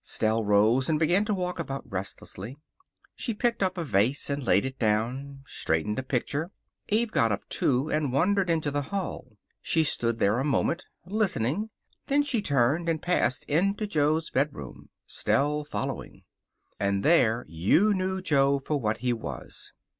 Stell 0.00 0.44
rose 0.44 0.88
and 0.88 0.96
began 0.96 1.24
to 1.24 1.34
walk 1.34 1.58
about 1.58 1.82
restlessly. 1.90 2.56
She 3.16 3.34
picked 3.34 3.64
up 3.64 3.76
a 3.76 3.82
vase 3.82 4.30
and 4.30 4.44
laid 4.44 4.64
it 4.64 4.78
down; 4.78 5.42
straightened 5.44 5.98
a 5.98 6.04
picture. 6.04 6.52
Eva 6.88 7.10
got 7.10 7.32
up, 7.32 7.48
too, 7.48 7.90
and 7.90 8.12
wandered 8.12 8.48
into 8.48 8.70
the 8.70 8.82
hall. 8.94 9.36
She 9.60 9.82
stood 9.82 10.20
there 10.20 10.38
a 10.38 10.44
moment, 10.44 10.84
listening. 11.04 11.70
Then 12.06 12.22
she 12.22 12.40
turned 12.40 12.88
and 12.88 13.02
passed 13.02 13.42
into 13.46 13.88
Jo's 13.88 14.30
bedroom, 14.30 14.88
Stell 15.04 15.64
following. 15.64 16.22
And 16.78 17.02
there 17.04 17.44
you 17.48 17.92
knew 17.92 18.22
Jo 18.22 18.60
for 18.60 18.76
what 18.78 18.98
he 18.98 19.12
was. 19.12 19.72